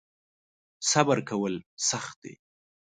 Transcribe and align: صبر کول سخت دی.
صبر 0.91 1.17
کول 1.29 1.53
سخت 1.89 2.15
دی. 2.23 2.33